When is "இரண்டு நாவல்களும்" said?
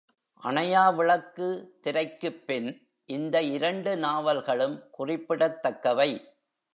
3.41-4.89